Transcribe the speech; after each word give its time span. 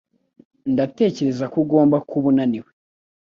Ndatekereza 0.73 1.45
ko 1.51 1.57
ugomba 1.63 1.97
kuba 2.09 2.25
unaniwe 2.31 2.69